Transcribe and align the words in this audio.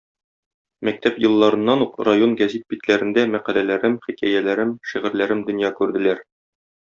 Мәктәп 0.87 1.19
елларыннан 1.25 1.83
ук 1.85 1.99
район 2.07 2.33
гәзит 2.39 2.65
битләрендә 2.73 3.27
мәкаләләрем, 3.35 3.99
хикәяләрем, 4.07 4.73
шигырьләрем 4.93 5.45
дөнья 5.51 5.73
күрделәр. 5.83 6.25